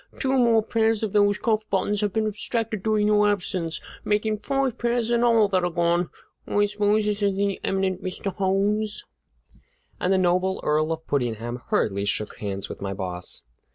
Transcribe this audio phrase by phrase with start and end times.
[0.17, 4.79] Two more pairs of those cuff buttons have been abstracted during your absence, making five
[4.79, 6.09] pairs in all that are gone!
[6.47, 8.33] I suppose this is the eminent Mr.
[8.35, 9.05] Holmes?"
[9.99, 13.43] And the noble Earl of Puddingham hurriedly shook hands with my boss.